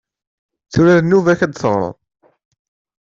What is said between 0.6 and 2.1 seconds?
Tura d nnuba-k ad d-teɣreḍ.